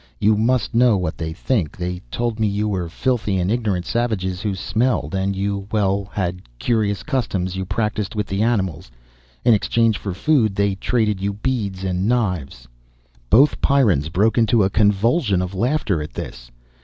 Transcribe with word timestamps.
You 0.19 0.35
must 0.35 0.73
know 0.73 0.97
what 0.97 1.15
they 1.15 1.31
think. 1.31 1.77
They 1.77 2.01
told 2.09 2.39
me 2.39 2.47
you 2.47 2.67
were 2.67 2.89
filthy 2.89 3.37
and 3.37 3.51
ignorant 3.51 3.85
savages 3.85 4.41
who 4.41 4.55
smelled. 4.55 5.13
And 5.13 5.35
you... 5.35 5.67
well, 5.71 6.09
had 6.11 6.41
curious 6.57 7.03
customs 7.03 7.55
you 7.55 7.65
practiced 7.65 8.15
with 8.15 8.25
the 8.25 8.41
animals. 8.41 8.89
In 9.45 9.53
exchange 9.53 9.99
for 9.99 10.15
food, 10.15 10.55
they 10.55 10.73
traded 10.73 11.21
you 11.21 11.33
beads 11.33 11.83
and 11.83 12.07
knives..." 12.07 12.67
Both 13.29 13.61
Pyrrans 13.61 14.09
broke 14.09 14.39
into 14.39 14.63
a 14.63 14.71
convulsion 14.71 15.39
of 15.39 15.53
laughter 15.53 16.01
at 16.01 16.13
this. 16.15 16.49